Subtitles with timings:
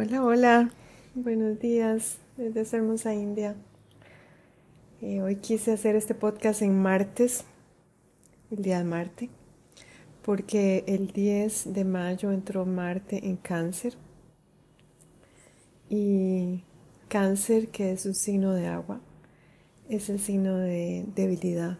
[0.00, 0.70] Hola, hola,
[1.16, 3.56] buenos días desde esta hermosa India.
[5.02, 7.42] Eh, hoy quise hacer este podcast en martes,
[8.52, 9.28] el día de Marte,
[10.22, 13.94] porque el 10 de mayo entró Marte en cáncer.
[15.88, 16.62] Y
[17.08, 19.00] cáncer, que es un signo de agua,
[19.88, 21.76] es el signo de debilidad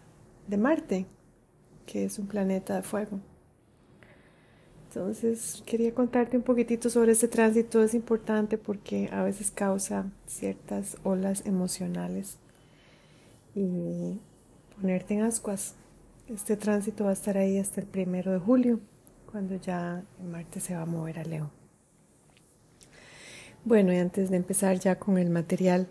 [0.48, 1.06] de Marte,
[1.86, 3.20] que es un planeta de fuego.
[4.88, 7.82] Entonces quería contarte un poquitito sobre este tránsito.
[7.82, 12.38] Es importante porque a veces causa ciertas olas emocionales
[13.54, 14.18] y
[14.80, 15.74] ponerte en ascuas.
[16.28, 18.80] Este tránsito va a estar ahí hasta el primero de julio,
[19.30, 21.50] cuando ya Marte se va a mover a Leo.
[23.64, 25.86] Bueno, y antes de empezar ya con el material,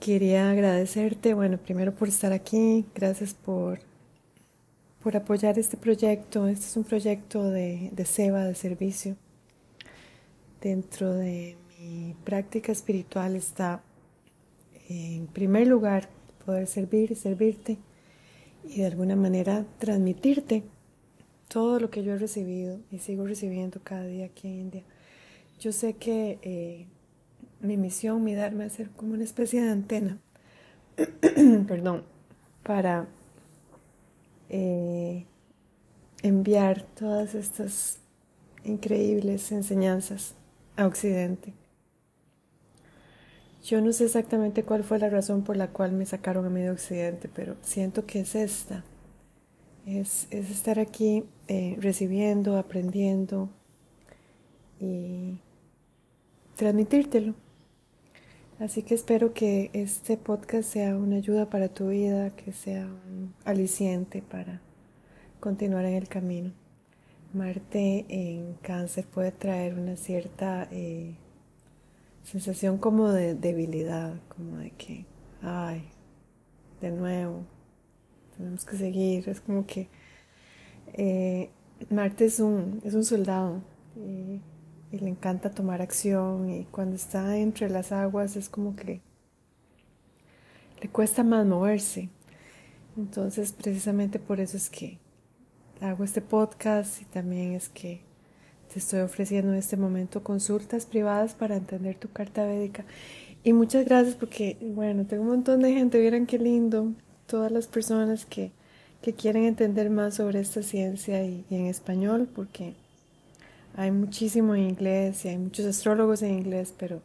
[0.00, 3.80] quería agradecerte, bueno, primero por estar aquí, gracias por
[5.02, 6.46] por apoyar este proyecto.
[6.46, 9.16] Este es un proyecto de, de SEBA, de servicio.
[10.60, 13.82] Dentro de mi práctica espiritual está,
[14.88, 16.08] en primer lugar,
[16.44, 17.78] poder servir y servirte
[18.64, 20.62] y de alguna manera transmitirte
[21.48, 24.82] todo lo que yo he recibido y sigo recibiendo cada día aquí en India.
[25.60, 26.86] Yo sé que eh,
[27.60, 30.18] mi misión, mi darme es ser como una especie de antena,
[31.66, 32.04] perdón,
[32.62, 33.08] para
[34.52, 35.26] eh,
[36.22, 37.98] enviar todas estas
[38.64, 40.34] increíbles enseñanzas
[40.76, 41.54] a Occidente.
[43.64, 46.70] Yo no sé exactamente cuál fue la razón por la cual me sacaron a de
[46.70, 48.84] Occidente, pero siento que es esta.
[49.86, 53.48] Es, estar aquí eh, recibiendo, aprendiendo
[54.78, 55.38] y
[56.56, 57.34] transmitírtelo.
[58.62, 63.34] Así que espero que este podcast sea una ayuda para tu vida, que sea un
[63.44, 64.60] aliciente para
[65.40, 66.52] continuar en el camino.
[67.32, 71.16] Marte en cáncer puede traer una cierta eh,
[72.22, 75.06] sensación como de debilidad, como de que,
[75.42, 75.82] ay,
[76.80, 77.42] de nuevo,
[78.36, 79.28] tenemos que seguir.
[79.28, 79.88] Es como que
[80.92, 81.50] eh,
[81.90, 83.60] Marte es un, es un soldado.
[83.96, 84.38] Eh,
[84.92, 89.00] y le encanta tomar acción y cuando está entre las aguas es como que
[90.80, 92.10] le cuesta más moverse.
[92.96, 94.98] Entonces precisamente por eso es que
[95.80, 98.02] hago este podcast y también es que
[98.72, 102.84] te estoy ofreciendo en este momento consultas privadas para entender tu carta védica.
[103.44, 106.92] Y muchas gracias porque, bueno, tengo un montón de gente, vieran qué lindo,
[107.26, 108.52] todas las personas que,
[109.00, 112.74] que quieren entender más sobre esta ciencia y, y en español, porque
[113.74, 117.02] hay muchísimo en inglés y hay muchos astrólogos en inglés, pero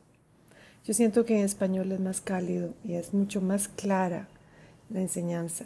[0.84, 4.28] yo siento que en español es más cálido y es mucho más clara
[4.90, 5.66] la enseñanza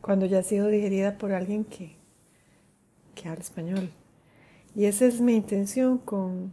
[0.00, 1.96] cuando ya ha sido digerida por alguien que,
[3.14, 3.90] que habla español.
[4.74, 6.52] Y esa es mi intención con,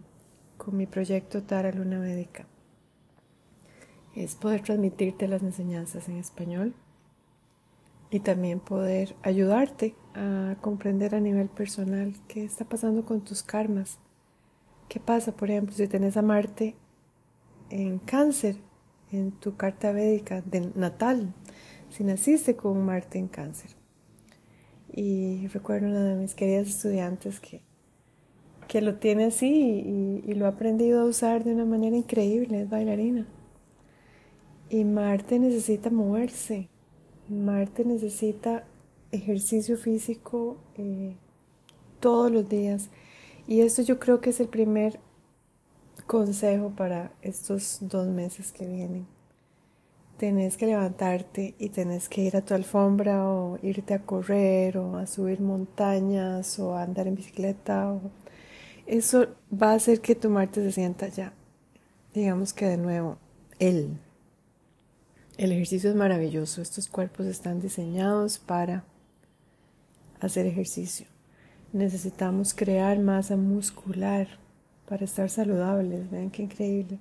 [0.57, 2.47] con mi proyecto Tara Luna Médica.
[4.15, 6.73] Es poder transmitirte las enseñanzas en español
[8.09, 13.99] y también poder ayudarte a comprender a nivel personal qué está pasando con tus karmas.
[14.89, 16.75] ¿Qué pasa, por ejemplo, si tenés a Marte
[17.69, 18.57] en cáncer
[19.11, 21.33] en tu carta védica de natal,
[21.89, 23.71] si naciste con Marte en cáncer?
[24.91, 27.63] Y recuerdo una de mis queridas estudiantes que,
[28.67, 32.61] que lo tiene así y, y lo ha aprendido a usar de una manera increíble,
[32.61, 33.27] es bailarina.
[34.69, 36.69] Y Marte necesita moverse,
[37.29, 38.65] Marte necesita
[39.13, 41.15] ejercicio físico eh,
[41.99, 42.89] todos los días.
[43.47, 44.99] Y esto yo creo que es el primer
[46.07, 49.07] consejo para estos dos meses que vienen.
[50.17, 54.97] Tenés que levantarte y tenés que ir a tu alfombra o irte a correr o
[54.97, 57.99] a subir montañas o a andar en bicicleta.
[58.85, 61.33] Eso va a hacer que tu Marte se sienta ya,
[62.13, 63.17] digamos que de nuevo,
[63.59, 63.97] él.
[65.37, 66.61] El ejercicio es maravilloso.
[66.61, 68.83] Estos cuerpos están diseñados para
[70.25, 71.07] hacer ejercicio.
[71.71, 74.27] Necesitamos crear masa muscular
[74.87, 76.09] para estar saludables.
[76.09, 76.99] Vean qué increíble.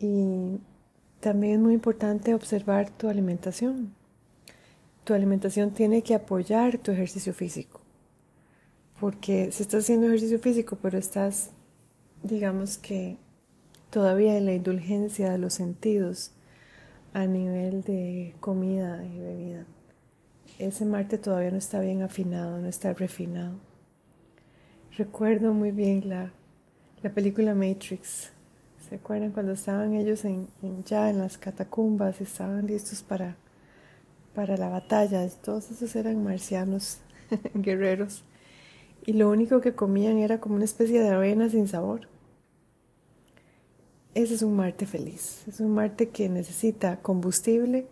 [0.00, 0.58] Y
[1.20, 3.94] también es muy importante observar tu alimentación.
[5.04, 7.80] Tu alimentación tiene que apoyar tu ejercicio físico.
[9.00, 11.50] Porque si estás haciendo ejercicio físico, pero estás,
[12.22, 13.16] digamos que
[13.90, 16.32] todavía en la indulgencia de los sentidos,
[17.14, 19.66] a nivel de comida y bebida.
[20.58, 23.54] Ese Marte todavía no está bien afinado, no está refinado.
[24.96, 26.32] Recuerdo muy bien la,
[27.00, 28.32] la película Matrix.
[28.88, 30.48] ¿Se acuerdan cuando estaban ellos en,
[30.84, 33.36] ya en las catacumbas, estaban listos para,
[34.34, 35.28] para la batalla?
[35.28, 36.98] Todos esos eran marcianos,
[37.54, 38.24] guerreros.
[39.06, 42.08] Y lo único que comían era como una especie de avena sin sabor.
[44.14, 45.44] ese es un Marte feliz.
[45.46, 47.86] Es un Marte que necesita combustible,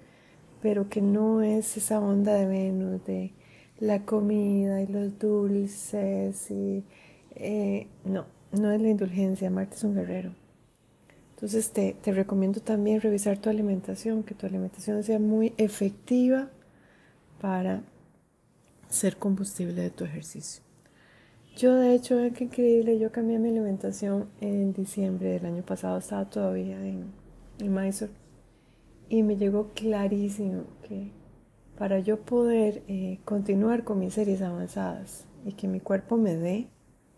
[0.63, 3.33] pero que no es esa onda de Venus de
[3.79, 6.85] la comida y los dulces y
[7.35, 9.51] eh, no, no es la indulgencia.
[9.51, 10.33] Marte es un guerrero.
[11.35, 16.49] Entonces te, te recomiendo también revisar tu alimentación, que tu alimentación sea muy efectiva
[17.41, 17.83] para
[18.89, 20.63] ser combustible de tu ejercicio.
[21.57, 26.29] Yo de hecho, qué increíble, yo cambié mi alimentación en diciembre del año pasado, estaba
[26.29, 27.05] todavía en,
[27.59, 28.13] en Mysore
[29.09, 31.11] y me llegó clarísimo que
[31.79, 36.69] para yo poder eh, continuar con mis series avanzadas y que mi cuerpo me dé,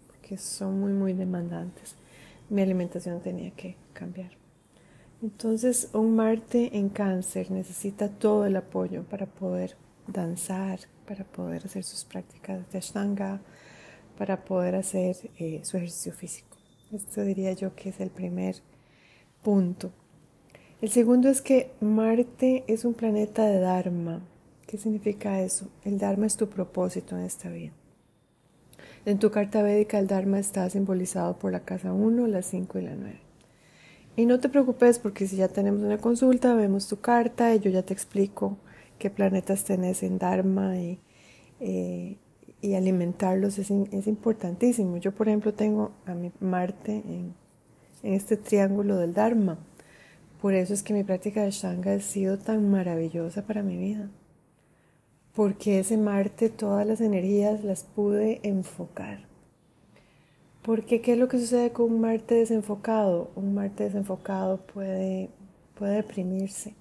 [0.06, 1.96] porque son muy, muy demandantes,
[2.50, 4.32] mi alimentación tenía que cambiar.
[5.22, 9.76] Entonces, un Marte en cáncer necesita todo el apoyo para poder
[10.06, 13.40] danzar, para poder hacer sus prácticas de Ashtanga,
[14.16, 16.56] para poder hacer eh, su ejercicio físico.
[16.92, 18.56] Esto diría yo que es el primer
[19.42, 19.92] punto.
[20.80, 24.20] El segundo es que Marte es un planeta de Dharma.
[24.66, 25.68] ¿Qué significa eso?
[25.84, 27.72] El Dharma es tu propósito en esta vida.
[29.04, 32.82] En tu carta védica el Dharma está simbolizado por la casa 1, la 5 y
[32.82, 33.20] la 9.
[34.16, 37.70] Y no te preocupes porque si ya tenemos una consulta, vemos tu carta y yo
[37.70, 38.56] ya te explico
[38.98, 40.98] qué planetas tenés en Dharma y
[41.60, 42.16] eh,
[42.62, 44.96] alimentarlos es, importantísimo.
[44.98, 47.34] Yo, por ejemplo, tengo a mi Marte en,
[48.02, 49.58] este triángulo del Dharma.
[50.40, 54.08] Por eso es que mi práctica de Shanga ha sido tan maravillosa para mi vida.
[55.34, 59.26] Porque ese Marte, todas las energías las pude enfocar.
[60.62, 63.30] Porque, ¿qué es lo que sucede con un Marte desenfocado?
[63.36, 65.30] Un Marte desenfocado puede,
[65.74, 66.74] puede deprimirse.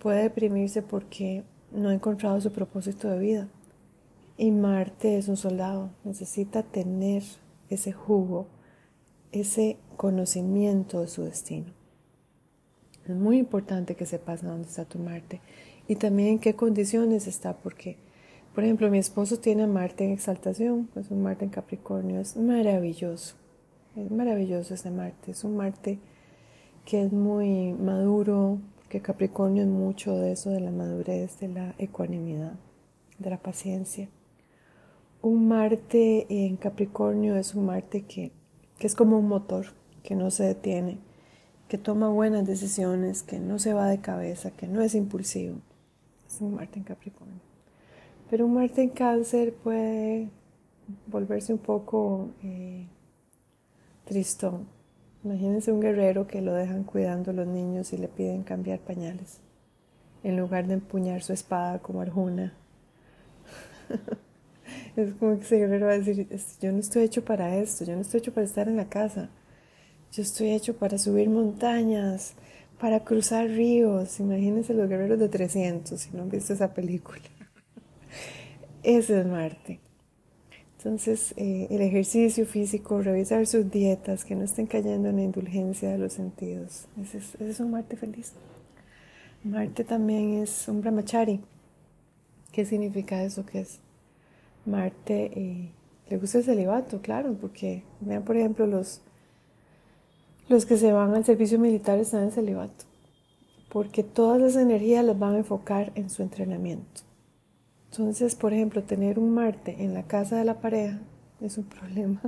[0.00, 3.48] Puede deprimirse porque no ha encontrado su propósito de vida
[4.38, 7.22] y Marte es un soldado, necesita tener
[7.70, 8.46] ese jugo,
[9.32, 11.75] ese conocimiento de su destino.
[13.08, 15.40] Es muy importante que sepas dónde está tu Marte.
[15.88, 17.96] Y también en qué condiciones está, porque,
[18.54, 23.36] por ejemplo, mi esposo tiene Marte en exaltación, pues un Marte en Capricornio, es maravilloso,
[23.94, 26.00] es maravilloso ese Marte, es un Marte
[26.84, 31.74] que es muy maduro, porque Capricornio es mucho de eso, de la madurez, de la
[31.78, 32.54] ecuanimidad,
[33.18, 34.08] de la paciencia.
[35.22, 38.32] Un Marte en Capricornio es un Marte que,
[38.78, 39.66] que es como un motor,
[40.02, 40.98] que no se detiene,
[41.68, 45.56] que toma buenas decisiones, que no se va de cabeza, que no es impulsivo.
[46.28, 47.40] Es un Marte en Capricornio.
[48.30, 50.28] Pero un Marte en Cáncer puede
[51.06, 52.86] volverse un poco eh,
[54.04, 54.66] tristón.
[55.24, 59.40] Imagínense un guerrero que lo dejan cuidando a los niños y le piden cambiar pañales,
[60.22, 62.54] en lugar de empuñar su espada como Arjuna.
[64.96, 66.26] Es como que ese guerrero va a decir,
[66.60, 69.28] yo no estoy hecho para esto, yo no estoy hecho para estar en la casa,
[70.16, 72.32] yo estoy hecho para subir montañas,
[72.80, 74.18] para cruzar ríos.
[74.18, 77.20] Imagínense los guerreros de 300, si no han visto esa película.
[78.82, 79.78] Ese es Marte.
[80.78, 85.90] Entonces, eh, el ejercicio físico, revisar sus dietas, que no estén cayendo en la indulgencia
[85.90, 86.86] de los sentidos.
[87.02, 88.32] Ese es, un Marte feliz.
[89.44, 91.40] Marte también es un brahmachari.
[92.52, 93.44] ¿Qué significa eso?
[93.44, 93.80] ¿Qué es?
[94.64, 95.70] Marte eh,
[96.08, 99.02] le gusta el celibato, claro, porque vean por ejemplo los,
[100.48, 102.84] los que se van al servicio militar están en celibato,
[103.68, 107.02] porque todas las energías las van a enfocar en su entrenamiento.
[107.90, 111.00] Entonces, por ejemplo, tener un Marte en la casa de la pareja
[111.40, 112.20] es un problema.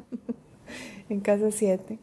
[1.08, 1.98] en casa 7,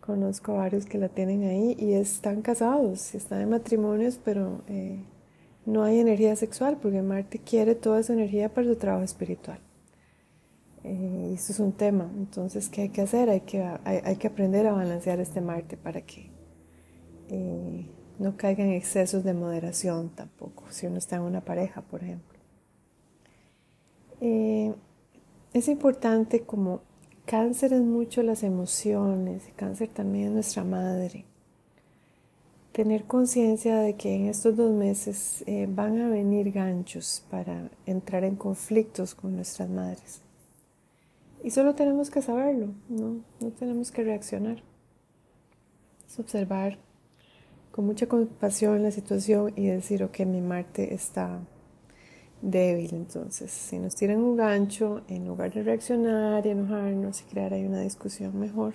[0.00, 5.02] conozco a varios que la tienen ahí y están casados, están en matrimonios, pero eh,
[5.66, 9.60] no hay energía sexual porque Marte quiere toda esa energía para su trabajo espiritual.
[10.84, 12.10] Eh, eso es un tema.
[12.16, 13.30] Entonces, ¿qué hay que hacer?
[13.30, 16.30] Hay que, hay, que aprender a balancear este Marte para que
[17.28, 17.86] eh,
[18.18, 22.38] no caiga en excesos de moderación tampoco, si uno está en una pareja, por ejemplo.
[24.20, 24.74] Eh,
[25.52, 26.80] es importante como
[27.26, 31.24] cáncer es mucho las emociones, cáncer también es nuestra madre
[32.78, 38.22] tener conciencia de que en estos dos meses eh, van a venir ganchos para entrar
[38.22, 40.20] en conflictos con nuestras madres.
[41.42, 44.62] Y solo tenemos que saberlo, no, no tenemos que reaccionar.
[46.06, 46.78] Es observar
[47.70, 51.40] con mucha compasión la situación y decir, ok, mi Marte está
[52.42, 52.92] débil.
[52.92, 57.64] Entonces, si nos tiran un gancho, en lugar de reaccionar y enojarnos y crear ahí
[57.64, 58.74] una discusión mejor,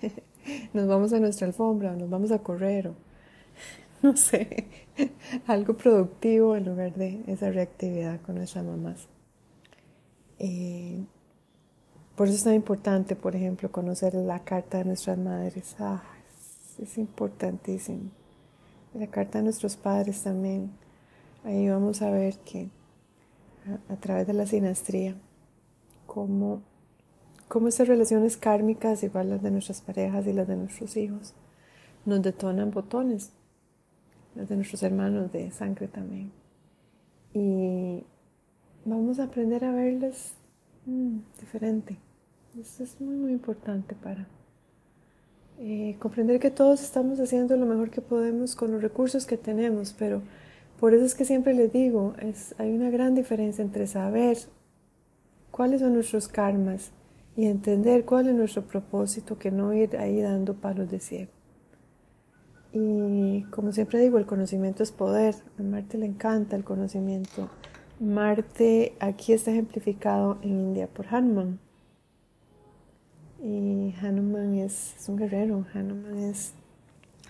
[0.72, 2.94] nos vamos a nuestra alfombra o nos vamos a correr o
[4.02, 4.68] no sé,
[5.46, 9.08] algo productivo en lugar de esa reactividad con nuestras mamás.
[10.38, 11.04] Eh,
[12.16, 15.74] por eso es tan importante, por ejemplo, conocer la carta de nuestras madres.
[15.80, 16.02] Ah,
[16.80, 18.10] es, importantísimo.
[18.94, 20.70] La carta de nuestros padres también.
[21.42, 22.70] Ahí vamos a ver que
[23.88, 25.16] a, través de la sinastría,
[26.06, 26.62] cómo,
[27.48, 31.34] cómo estas relaciones kármicas, igual las de nuestras parejas y las de nuestros hijos,
[32.04, 33.32] nos detonan botones,
[34.36, 36.30] las de nuestros hermanos de sangre también.
[37.32, 38.04] Y
[38.84, 40.34] vamos a aprender a verlas
[40.86, 42.03] mm, diferente.
[42.60, 44.28] Esto es muy, muy importante para
[45.58, 49.92] eh, comprender que todos estamos haciendo lo mejor que podemos con los recursos que tenemos,
[49.98, 50.22] pero
[50.78, 54.38] por eso es que siempre les digo, es, hay una gran diferencia entre saber
[55.50, 56.92] cuáles son nuestros karmas
[57.36, 61.32] y entender cuál es nuestro propósito, que no ir ahí dando palos de ciego.
[62.72, 65.34] Y como siempre digo, el conocimiento es poder.
[65.58, 67.48] A Marte le encanta el conocimiento.
[67.98, 71.58] Marte aquí está ejemplificado en India por Hanuman.
[73.94, 76.52] Hanuman es, un guerrero, Hanuman es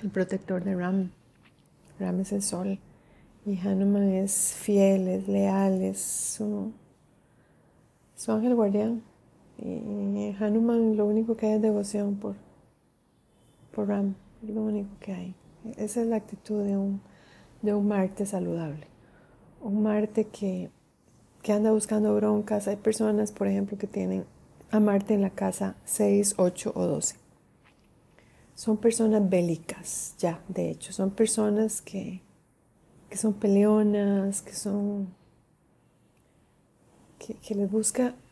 [0.03, 1.11] el protector de Ram.
[1.99, 2.79] Ram es el sol.
[3.47, 6.73] Y Hanuman es fiel, es leal, es su,
[8.29, 9.03] ángel guardián.
[9.59, 12.35] Y Hanuman lo único que hay es devoción por,
[13.73, 15.35] por Ram, lo único que hay.
[15.77, 17.01] Esa es la actitud de un,
[17.63, 18.87] de un Marte saludable.
[19.63, 20.71] Un Marte que,
[21.43, 22.69] que anda buscando broncas.
[22.69, 24.25] Hay personas, por ejemplo, que tienen
[24.75, 27.15] a Marte en la casa 6, 8 o 12.
[28.57, 32.23] Son personas bélicas, ya, de hecho, son personas que,
[33.09, 35.15] que son peleonas, que son...
[37.19, 37.71] que, les,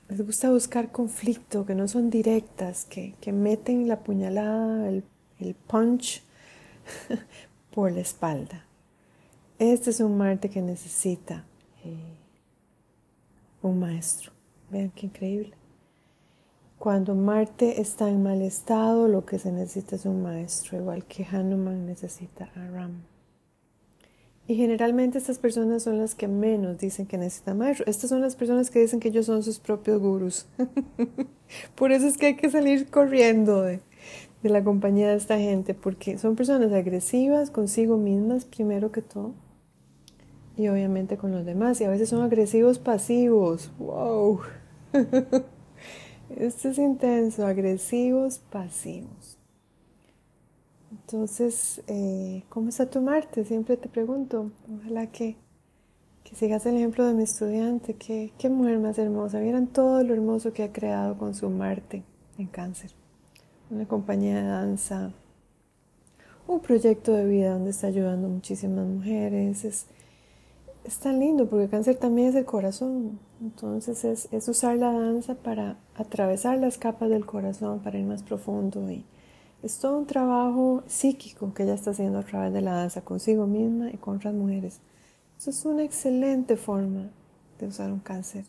[0.08, 5.04] les gusta buscar conflicto, que no son directas, que, que meten la puñalada, el,
[5.38, 6.25] el punch
[7.72, 8.66] por la espalda.
[9.61, 11.44] Este es un Marte que necesita
[11.84, 12.16] eh,
[13.62, 14.32] un maestro.
[14.70, 15.62] Vean qué increíble.
[16.83, 21.25] Cuando Marte está en mal estado, lo que se necesita es un maestro, igual que
[21.25, 23.03] Hanuman necesita a Ram.
[24.49, 27.87] Y generalmente estas personas son las que menos dicen que necesitan maestro.
[27.87, 30.47] Estas son las personas que dicen que ellos son sus propios gurús.
[31.77, 33.79] Por eso es que hay que salir corriendo de,
[34.43, 39.35] de la compañía de esta gente, porque son personas agresivas consigo mismas primero que todo.
[40.57, 41.81] Y obviamente con los demás.
[41.81, 43.71] Y a veces son agresivos pasivos.
[43.79, 44.41] ¡Wow!
[46.37, 49.39] Esto es intenso, agresivos, pasivos.
[50.91, 53.45] Entonces, eh, ¿cómo está tu Marte?
[53.45, 54.51] Siempre te pregunto.
[54.79, 55.37] Ojalá que,
[56.25, 57.95] que sigas el ejemplo de mi estudiante.
[57.95, 59.41] Qué, qué mujer más hermosa.
[59.41, 62.03] Vieran todo lo hermoso que ha creado con su Marte
[62.39, 62.93] en cáncer.
[63.71, 65.12] Una compañía de danza,
[66.47, 69.65] un proyecto de vida donde está ayudando a muchísimas mujeres.
[69.65, 69.87] Es,
[70.85, 73.19] es tan lindo porque cáncer también es el corazón.
[73.41, 78.91] Entonces es, usar la danza para atravesar las capas del corazón, para ir más profundo.
[78.91, 79.05] Y
[79.62, 83.47] es todo un trabajo psíquico que ella está haciendo a través de la danza consigo
[83.47, 84.81] misma y con otras mujeres.
[85.39, 87.11] Eso es una excelente forma
[87.59, 88.45] de usar un cáncer,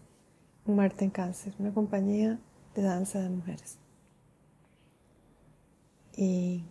[0.65, 2.39] un Marte en cáncer, una compañía
[2.75, 3.77] de danza de mujeres.
[6.15, 6.63] Y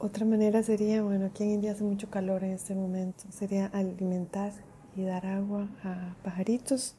[0.00, 4.52] otra manera sería, bueno, aquí en India hace mucho calor en este momento, sería alimentar
[4.96, 6.96] y dar agua a pajaritos,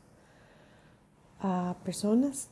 [1.39, 2.49] a personas.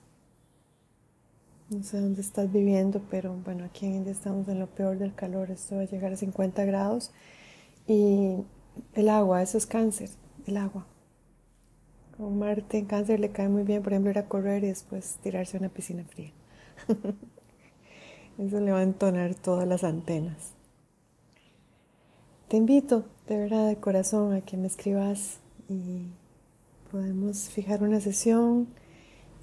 [1.69, 5.13] No sé dónde estás viviendo, pero bueno, aquí en India estamos en lo peor del
[5.13, 7.11] calor, esto va a llegar a 50 grados.
[7.85, 8.37] Y
[8.95, 10.09] el agua, eso es cáncer,
[10.47, 10.87] el agua.
[12.17, 15.19] Con Marte en cáncer le cae muy bien, por ejemplo, ir a correr y después
[15.21, 16.33] tirarse a una piscina fría.
[18.39, 20.53] Eso le va a entonar todas las antenas.
[22.47, 26.07] Te invito de verdad de corazón a que me escribas y
[26.89, 28.69] podemos fijar una sesión.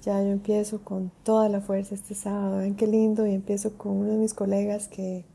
[0.01, 2.57] Ya yo empiezo con toda la fuerza este sábado.
[2.57, 5.25] Ven qué lindo y empiezo con uno de mis colegas que,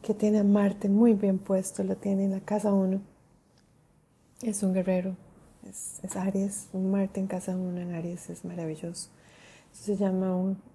[0.00, 2.98] que tiene a Marte muy bien puesto, lo tiene en la casa 1.
[4.42, 5.16] Es un guerrero,
[5.68, 9.10] es, es Aries, un Marte en casa 1 en Aries es maravilloso.
[9.70, 10.73] se llama un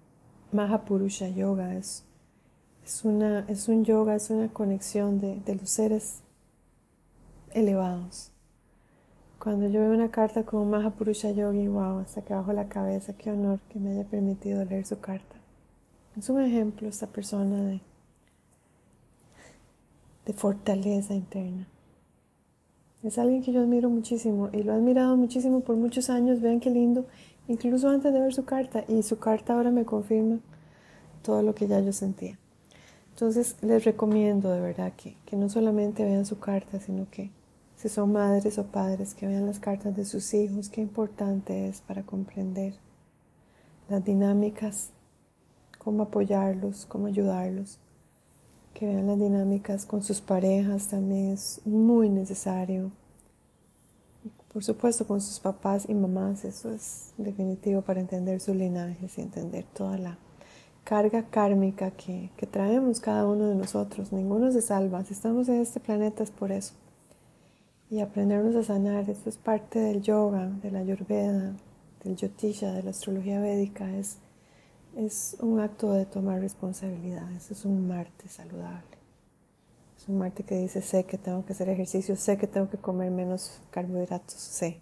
[0.52, 2.04] Mahapurusha Yoga es,
[2.84, 6.22] es, una, es un yoga, es una conexión de, de los seres
[7.52, 8.32] elevados.
[9.38, 13.30] Cuando yo veo una carta con Mahapurusha Yogi, wow, hasta que bajo la cabeza, qué
[13.30, 15.36] honor que me haya permitido leer su carta.
[16.18, 17.80] Es un ejemplo esta persona de,
[20.26, 21.66] de fortaleza interna.
[23.02, 26.40] Es alguien que yo admiro muchísimo y lo he admirado muchísimo por muchos años.
[26.42, 27.06] Vean qué lindo
[27.50, 30.38] incluso antes de ver su carta, y su carta ahora me confirma
[31.22, 32.38] todo lo que ya yo sentía.
[33.10, 37.30] Entonces les recomiendo de verdad que, que no solamente vean su carta, sino que
[37.76, 41.80] si son madres o padres, que vean las cartas de sus hijos, qué importante es
[41.80, 42.74] para comprender
[43.88, 44.90] las dinámicas,
[45.78, 47.78] cómo apoyarlos, cómo ayudarlos.
[48.74, 52.92] que vean las dinámicas con sus parejas también es muy necesario.
[54.52, 59.20] Por supuesto, con sus papás y mamás, eso es definitivo para entender sus linajes y
[59.20, 60.18] entender toda la
[60.82, 64.12] carga kármica que, que traemos cada uno de nosotros.
[64.12, 65.04] Ninguno se salva.
[65.04, 66.74] Si estamos en este planeta es por eso.
[67.90, 71.54] Y aprendernos a sanar, eso es parte del yoga, de la ayurveda,
[72.02, 73.88] del yotisha, de la astrología védica.
[73.96, 74.18] Es,
[74.96, 77.30] es un acto de tomar responsabilidad.
[77.36, 78.99] Eso es un Marte saludable.
[80.00, 82.78] Es un Marte que dice, sé que tengo que hacer ejercicio, sé que tengo que
[82.78, 84.80] comer menos carbohidratos, sé.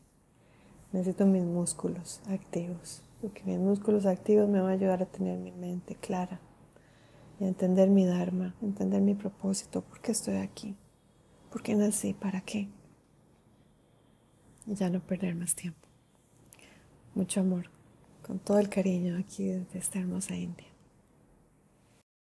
[0.92, 5.50] Necesito mis músculos activos, porque mis músculos activos me van a ayudar a tener mi
[5.50, 6.40] mente clara
[7.40, 10.76] y a entender mi Dharma, entender mi propósito, por qué estoy aquí,
[11.50, 12.68] por qué nací, para qué.
[14.68, 15.88] Y ya no perder más tiempo.
[17.16, 17.70] Mucho amor,
[18.24, 20.77] con todo el cariño aquí desde esta hermosa India.